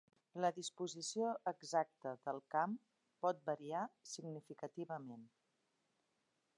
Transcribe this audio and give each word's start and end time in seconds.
La 0.43 0.49
disposició 0.53 1.27
exacta 1.51 2.15
del 2.25 2.41
camp 2.55 2.75
pot 3.27 3.45
variar 3.53 3.85
significativament. 4.15 5.31